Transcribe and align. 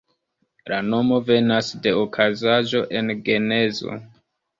La 0.71 0.77
nomo 0.85 1.19
venas 1.27 1.69
de 1.83 1.93
okazaĵo 2.03 2.81
en 3.01 3.13
Genezo. 3.29 3.99